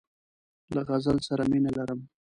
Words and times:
له 0.73 0.81
غزل 0.87 1.17
سره 1.27 1.43
مینه 1.51 1.71
لرم. 1.77 1.99